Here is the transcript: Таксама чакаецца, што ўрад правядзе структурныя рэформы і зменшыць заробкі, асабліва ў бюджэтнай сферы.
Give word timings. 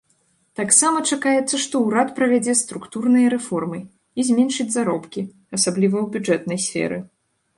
Таксама 0.59 1.01
чакаецца, 1.15 1.55
што 1.65 1.81
ўрад 1.87 2.09
правядзе 2.19 2.55
структурныя 2.61 3.27
рэформы 3.35 3.79
і 4.23 4.27
зменшыць 4.29 4.67
заробкі, 4.77 5.21
асабліва 5.59 5.97
ў 6.03 6.07
бюджэтнай 6.17 6.59
сферы. 6.65 6.97